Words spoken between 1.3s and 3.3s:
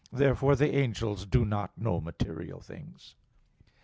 not know material things.